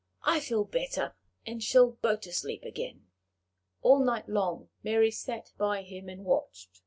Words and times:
I 0.23 0.39
feel 0.39 0.63
better, 0.63 1.13
and 1.45 1.63
shall 1.63 1.91
go 1.91 2.15
to 2.17 2.33
sleep 2.33 2.63
again." 2.63 3.05
All 3.83 4.03
night 4.03 4.27
long 4.27 4.69
Mary 4.81 5.11
sat 5.11 5.51
by 5.59 5.83
him 5.83 6.09
and 6.09 6.25
watched. 6.25 6.79